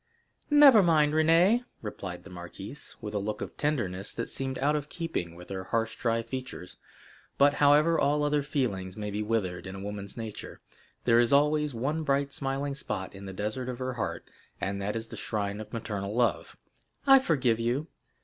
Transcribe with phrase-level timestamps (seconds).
[0.49, 4.89] "Never mind, Renée," replied the marquise, with a look of tenderness that seemed out of
[4.89, 6.77] keeping with her harsh dry features;
[7.37, 10.59] but, however all other feelings may be withered in a woman's nature,
[11.03, 14.27] there is always one bright smiling spot in the desert of her heart,
[14.59, 16.57] and that is the shrine of maternal love.
[17.05, 17.85] "I forgive you.